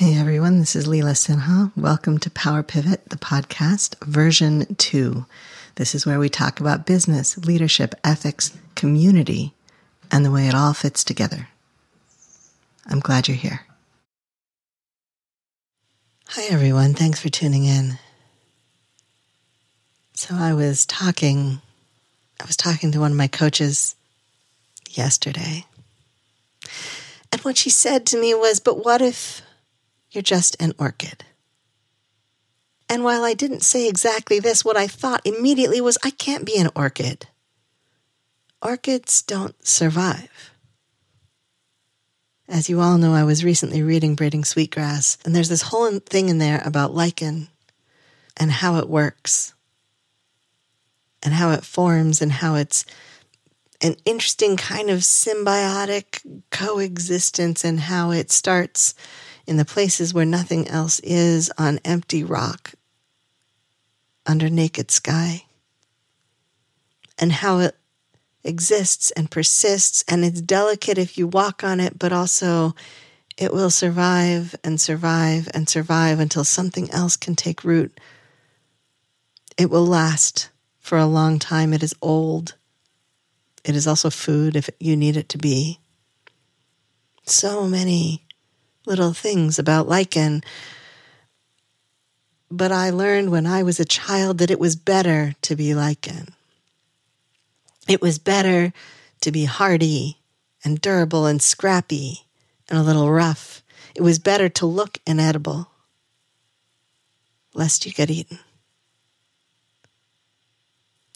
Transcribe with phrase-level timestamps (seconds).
[0.00, 1.72] Hey everyone, this is Leela Sinha.
[1.76, 5.26] Welcome to Power Pivot, the podcast, version two.
[5.74, 9.52] This is where we talk about business, leadership, ethics, community,
[10.10, 11.48] and the way it all fits together.
[12.86, 13.66] I'm glad you're here.
[16.28, 17.98] Hi everyone, thanks for tuning in.
[20.14, 21.60] So I was talking,
[22.40, 23.96] I was talking to one of my coaches
[24.88, 25.66] yesterday.
[27.30, 29.42] And what she said to me was, But what if
[30.10, 31.24] you're just an orchid?
[32.88, 36.56] And while I didn't say exactly this, what I thought immediately was, I can't be
[36.56, 37.28] an orchid.
[38.60, 40.50] Orchids don't survive.
[42.48, 46.28] As you all know, I was recently reading Braiding Sweetgrass, and there's this whole thing
[46.28, 47.46] in there about lichen
[48.36, 49.54] and how it works
[51.22, 52.84] and how it forms and how it's
[53.80, 58.94] an interesting kind of symbiotic coexistence and how it starts
[59.50, 62.72] in the places where nothing else is on empty rock
[64.24, 65.44] under naked sky.
[67.18, 67.76] And how it
[68.44, 72.76] exists and persists and it's delicate if you walk on it but also
[73.36, 77.98] it will survive and survive and survive until something else can take root.
[79.58, 80.48] It will last
[80.78, 81.72] for a long time.
[81.72, 82.54] It is old.
[83.64, 85.80] It is also food if you need it to be.
[87.26, 88.24] So many
[88.86, 90.42] little things about lichen.
[92.50, 96.34] But I learned when I was a child that it was better to be lichen.
[97.88, 98.72] It was better
[99.20, 100.18] to be hardy
[100.64, 102.26] and durable and scrappy
[102.68, 103.62] and a little rough.
[103.94, 105.68] It was better to look inedible,
[107.54, 108.38] lest you get eaten.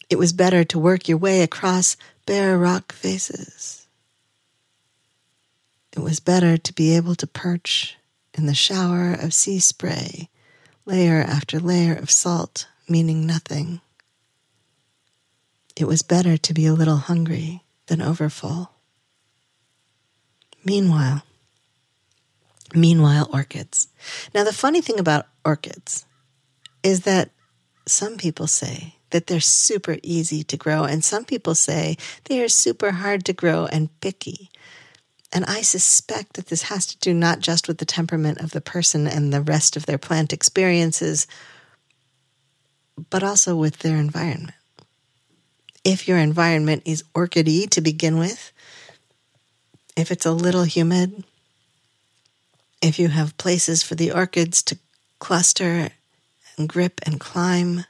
[0.09, 3.84] It was better to work your way across bare rock faces.
[5.95, 7.95] It was better to be able to perch
[8.33, 10.29] in the shower of sea spray,
[10.85, 13.79] layer after layer of salt, meaning nothing.
[15.75, 18.71] It was better to be a little hungry than overfull.
[20.65, 21.23] Meanwhile,
[22.73, 23.87] meanwhile, orchids.
[24.33, 26.05] Now, the funny thing about orchids
[26.83, 27.29] is that
[27.85, 32.49] some people say that they're super easy to grow, and some people say they are
[32.49, 34.49] super hard to grow and picky.
[35.31, 38.61] And I suspect that this has to do not just with the temperament of the
[38.61, 41.27] person and the rest of their plant experiences,
[43.09, 44.53] but also with their environment.
[45.83, 48.51] If your environment is orchidy to begin with,
[49.95, 51.23] if it's a little humid,
[52.81, 54.77] if you have places for the orchids to
[55.19, 55.89] cluster
[56.57, 57.85] and grip and climb,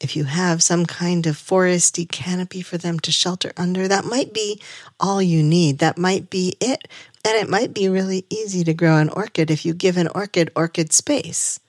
[0.00, 4.32] if you have some kind of foresty canopy for them to shelter under, that might
[4.32, 4.60] be
[4.98, 5.78] all you need.
[5.78, 6.88] That might be it.
[7.24, 10.50] And it might be really easy to grow an orchid if you give an orchid
[10.56, 11.60] orchid space,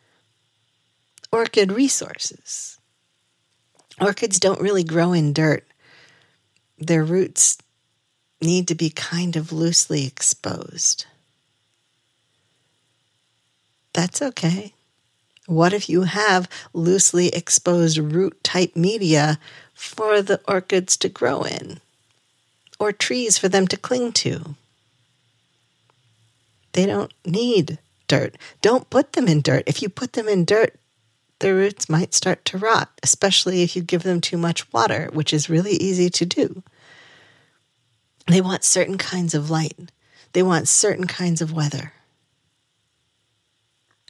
[1.31, 2.79] orchid resources.
[3.99, 5.67] Orchids don't really grow in dirt.
[6.79, 7.57] Their roots
[8.41, 11.05] need to be kind of loosely exposed.
[13.93, 14.73] That's okay.
[15.47, 19.39] What if you have loosely exposed root type media
[19.73, 21.79] for the orchids to grow in
[22.79, 24.55] or trees for them to cling to?
[26.73, 28.35] They don't need dirt.
[28.61, 29.63] Don't put them in dirt.
[29.65, 30.75] If you put them in dirt,
[31.39, 35.33] their roots might start to rot, especially if you give them too much water, which
[35.33, 36.61] is really easy to do.
[38.27, 39.91] They want certain kinds of light,
[40.33, 41.93] they want certain kinds of weather.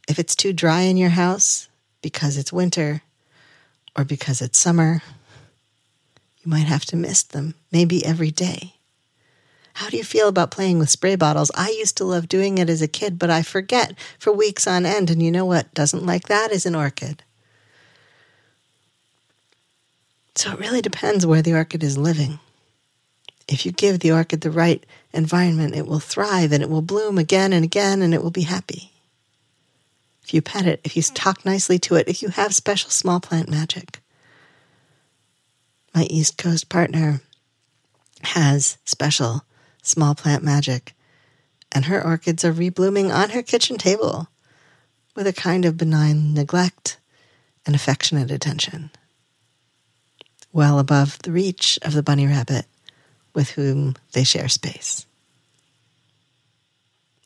[0.07, 1.69] If it's too dry in your house
[2.01, 3.01] because it's winter
[3.95, 5.01] or because it's summer,
[6.44, 8.73] you might have to mist them, maybe every day.
[9.75, 11.51] How do you feel about playing with spray bottles?
[11.56, 14.85] I used to love doing it as a kid, but I forget for weeks on
[14.85, 15.09] end.
[15.09, 17.23] And you know what doesn't like that is an orchid.
[20.35, 22.40] So it really depends where the orchid is living.
[23.47, 27.17] If you give the orchid the right environment, it will thrive and it will bloom
[27.17, 28.91] again and again and it will be happy
[30.31, 31.13] if you pet it, if you mm-hmm.
[31.13, 33.99] talk nicely to it, if you have special small plant magic.
[35.93, 37.19] My East Coast partner
[38.22, 39.43] has special
[39.83, 40.93] small plant magic,
[41.73, 44.29] and her orchids are reblooming on her kitchen table
[45.17, 46.97] with a kind of benign neglect
[47.66, 48.89] and affectionate attention,
[50.53, 52.67] well above the reach of the bunny rabbit
[53.35, 55.05] with whom they share space.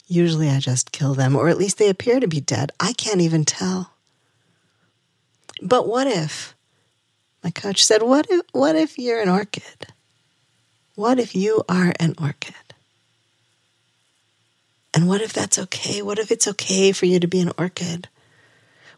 [0.07, 2.71] Usually I just kill them, or at least they appear to be dead.
[2.79, 3.91] I can't even tell.
[5.61, 6.53] But what if?
[7.43, 9.87] My coach said, What if, what if you're an orchid?
[10.95, 12.55] What if you are an orchid?
[14.93, 16.01] And what if that's okay?
[16.01, 18.07] What if it's okay for you to be an orchid?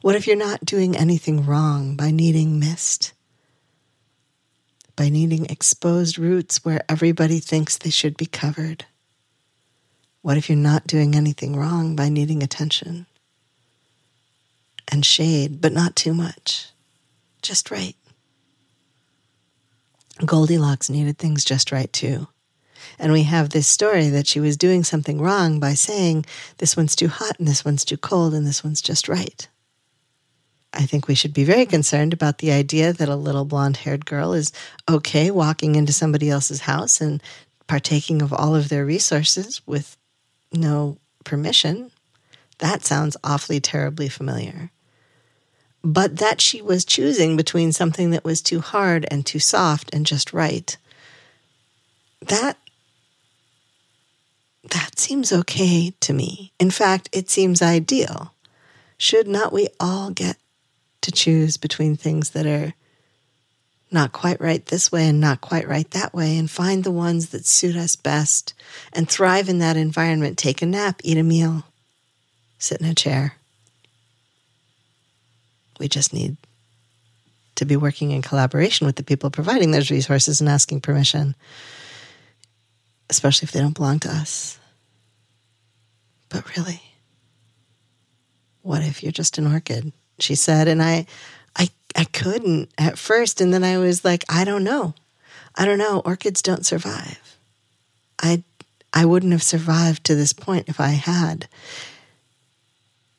[0.02, 3.14] What if you're not doing anything wrong by needing mist?
[4.96, 8.86] By needing exposed roots where everybody thinks they should be covered?
[10.22, 13.06] What if you're not doing anything wrong by needing attention
[14.90, 16.70] and shade, but not too much?
[17.42, 17.96] Just right.
[20.26, 22.28] Goldilocks needed things just right too.
[23.00, 26.26] And we have this story that she was doing something wrong by saying,
[26.58, 29.48] this one's too hot and this one's too cold and this one's just right.
[30.74, 34.06] I think we should be very concerned about the idea that a little blonde haired
[34.06, 34.52] girl is
[34.90, 37.22] okay walking into somebody else's house and
[37.68, 39.98] partaking of all of their resources with
[40.52, 41.92] no permission.
[42.60, 44.72] That sounds awfully terribly familiar.
[45.84, 50.06] But that she was choosing between something that was too hard and too soft and
[50.06, 50.76] just right.
[52.22, 52.58] That
[54.72, 56.52] that seems okay to me.
[56.60, 58.34] In fact, it seems ideal.
[58.98, 60.38] Should not we all get
[61.02, 62.74] to choose between things that are
[63.92, 67.30] not quite right this way and not quite right that way and find the ones
[67.30, 68.54] that suit us best
[68.94, 70.38] and thrive in that environment?
[70.38, 71.64] Take a nap, eat a meal,
[72.60, 73.36] sit in a chair.
[75.80, 76.38] We just need
[77.56, 81.36] to be working in collaboration with the people providing those resources and asking permission
[83.10, 84.60] especially if they don't belong to us.
[86.30, 86.82] But really,
[88.62, 89.94] what if you're just an orchid?
[90.20, 91.06] She said, and I,
[91.96, 94.94] I, couldn't at first, and then I was like, I don't know,
[95.56, 96.02] I don't know.
[96.06, 97.38] Orchids don't survive.
[98.22, 98.44] I,
[98.94, 101.48] I wouldn't have survived to this point if I had.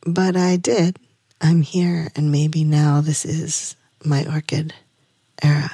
[0.06, 0.98] But I did.
[1.40, 4.74] I'm here, and maybe now this is my orchid
[5.42, 5.70] era.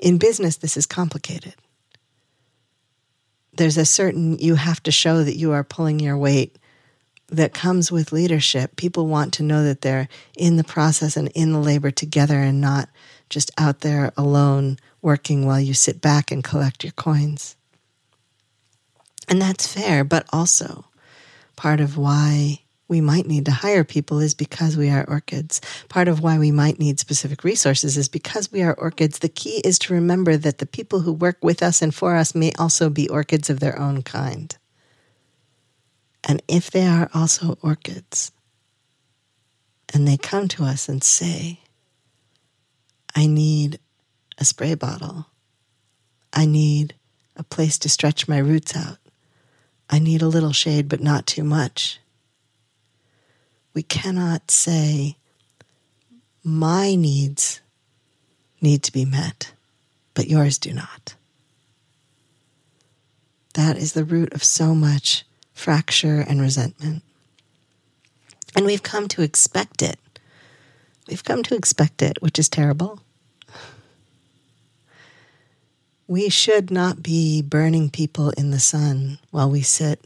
[0.00, 1.54] In business, this is complicated.
[3.54, 6.56] There's a certain, you have to show that you are pulling your weight
[7.30, 8.76] that comes with leadership.
[8.76, 12.60] People want to know that they're in the process and in the labor together and
[12.60, 12.88] not
[13.28, 17.56] just out there alone working while you sit back and collect your coins.
[19.28, 20.86] And that's fair, but also
[21.56, 25.60] part of why we might need to hire people is because we are orchids.
[25.88, 29.20] Part of why we might need specific resources is because we are orchids.
[29.20, 32.34] The key is to remember that the people who work with us and for us
[32.34, 34.56] may also be orchids of their own kind.
[36.24, 38.32] And if they are also orchids,
[39.92, 41.60] and they come to us and say,
[43.16, 43.80] I need
[44.38, 45.26] a spray bottle.
[46.32, 46.94] I need
[47.36, 48.98] a place to stretch my roots out.
[49.88, 52.00] I need a little shade, but not too much
[53.74, 55.16] we cannot say,
[56.42, 57.60] my needs
[58.60, 59.52] need to be met,
[60.14, 61.14] but yours do not.
[63.54, 65.24] That is the root of so much
[65.60, 67.02] fracture and resentment.
[68.56, 69.98] And we've come to expect it.
[71.06, 73.00] We've come to expect it, which is terrible.
[76.08, 80.02] We should not be burning people in the sun while we sit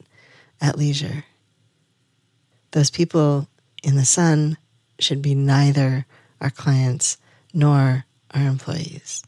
[0.61, 1.25] at leisure.
[2.73, 3.49] Those people
[3.83, 4.59] in the sun
[4.99, 6.05] should be neither
[6.41, 7.17] our clients
[7.53, 9.23] nor our employees.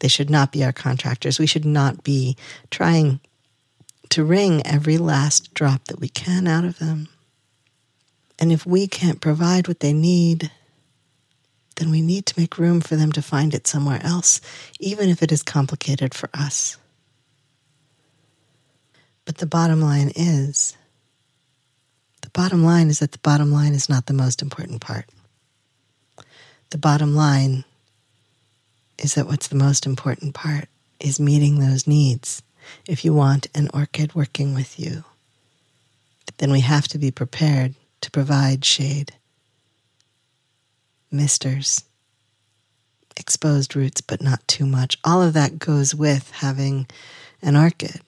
[0.00, 1.38] They should not be our contractors.
[1.38, 2.36] We should not be
[2.70, 3.20] trying
[4.14, 7.08] to wring every last drop that we can out of them.
[8.38, 10.52] And if we can't provide what they need,
[11.74, 14.40] then we need to make room for them to find it somewhere else,
[14.78, 16.76] even if it is complicated for us.
[19.24, 20.76] But the bottom line is
[22.20, 25.06] the bottom line is that the bottom line is not the most important part.
[26.70, 27.64] The bottom line
[28.96, 30.68] is that what's the most important part
[31.00, 32.44] is meeting those needs.
[32.86, 35.04] If you want an orchid working with you,
[36.38, 39.12] then we have to be prepared to provide shade,
[41.10, 41.84] misters,
[43.16, 44.98] exposed roots, but not too much.
[45.04, 46.86] All of that goes with having
[47.40, 48.00] an orchid.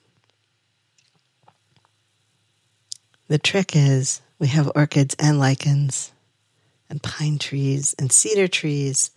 [3.27, 6.11] The trick is we have orchids and lichens
[6.89, 9.09] and pine trees and cedar trees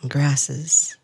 [0.00, 0.97] and grasses.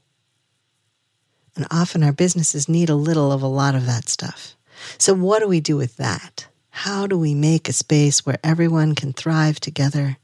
[1.57, 4.57] And often our businesses need a little of a lot of that stuff.
[4.99, 6.47] So, what do we do with that?
[6.71, 10.17] How do we make a space where everyone can thrive together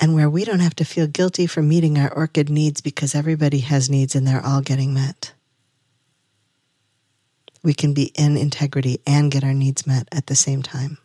[0.00, 3.60] and where we don't have to feel guilty for meeting our orchid needs because everybody
[3.60, 5.32] has needs and they're all getting met?
[7.62, 10.98] we can be in integrity and get our needs met at the same time.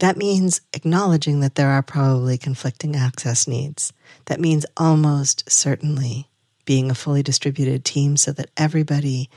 [0.00, 3.92] That means acknowledging that there are probably conflicting access needs.
[4.26, 6.30] That means almost certainly
[6.64, 9.28] being a fully distributed team so that everybody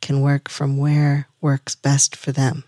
[0.00, 2.62] can work from where works best for them.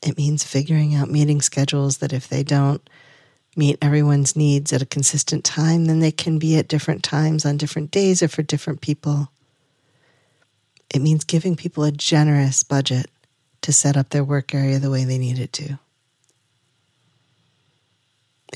[0.00, 2.88] It means figuring out meeting schedules that if they don't
[3.56, 7.56] meet everyone's needs at a consistent time, then they can be at different times on
[7.56, 9.32] different days or for different people.
[10.94, 13.06] It means giving people a generous budget
[13.64, 15.78] to set up their work area the way they need it to.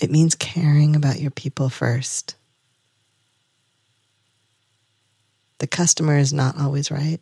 [0.03, 2.37] It means caring about your people first.
[5.61, 7.21] The customer is not always right.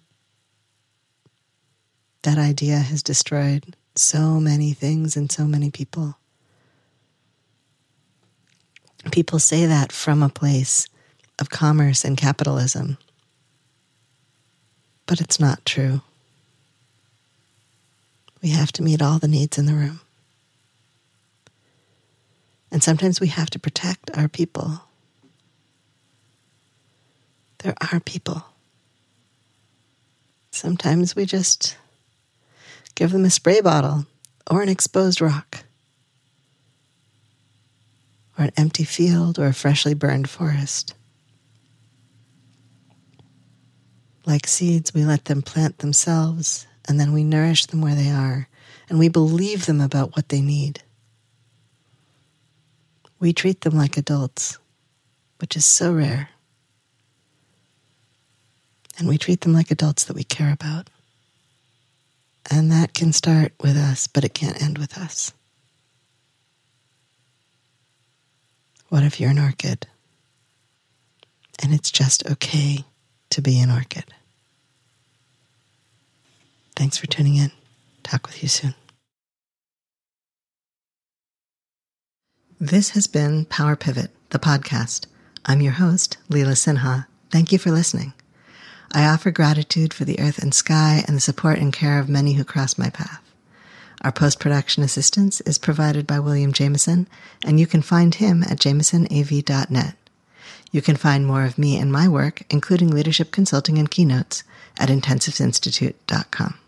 [2.23, 6.19] That idea has destroyed so many things and so many people.
[9.13, 10.89] People say that from a place
[11.39, 12.99] of commerce and capitalism.
[15.07, 16.01] But it's not true.
[18.47, 19.99] We have to meet all the needs in the room.
[22.71, 24.83] And sometimes we have to protect our people.
[27.59, 28.45] There are people.
[30.53, 31.77] Sometimes we just
[32.95, 34.07] give them a spray bottle
[34.49, 35.65] or an exposed rock
[38.39, 40.95] or an empty field or a freshly burned forest.
[44.25, 48.49] Like seeds, we let them plant themselves and then we nourish them where they are
[48.89, 50.83] and we believe them about what they need.
[53.19, 54.59] We treat them like adults,
[55.39, 56.31] which is so rare.
[58.99, 60.89] And we treat them like adults that we care about.
[62.51, 65.33] And that can start with us, but it can't end with us.
[68.89, 69.87] What if you're an orchid?
[71.61, 72.85] And it's just okay
[73.31, 74.05] to be an orchid.
[76.77, 77.53] Thanks for tuning in.
[78.03, 78.75] Talk with you soon.
[82.61, 85.07] This has been Power Pivot, the podcast.
[85.47, 87.07] I'm your host, Leela Sinha.
[87.31, 88.13] Thank you for listening.
[88.93, 92.35] I offer gratitude for the earth and sky and the support and care of many
[92.35, 93.23] who cross my path.
[94.03, 97.09] Our post production assistance is provided by William Jameson,
[97.45, 99.97] and you can find him at jamesonav.net.
[100.73, 104.45] You can find more of me and my work, including leadership consulting and keynotes,
[104.79, 106.59] at intensivesinstitute.com.